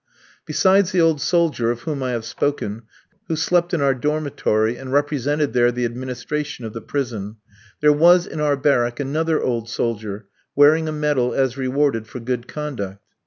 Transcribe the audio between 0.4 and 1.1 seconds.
Besides the